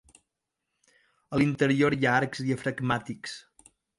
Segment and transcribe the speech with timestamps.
[1.35, 3.39] A l'interior hi ha arcs diafragmàtics.